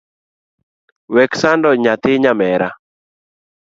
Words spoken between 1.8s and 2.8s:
nyathi nyamera.